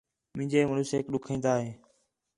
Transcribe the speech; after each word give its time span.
مینجے 0.37 0.61
مُݨسیک 0.71 1.05
ݙکھین٘دا 1.13 1.53
ہے 1.63 1.71